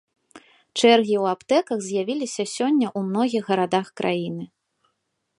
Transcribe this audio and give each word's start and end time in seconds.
Чэргі 0.79 1.15
ў 1.23 1.33
аптэках 1.35 1.79
з'явіліся 1.87 2.43
сёння 2.55 2.87
ў 2.97 3.11
многіх 3.11 3.43
гарадах 3.53 3.87
краіны. 4.01 4.45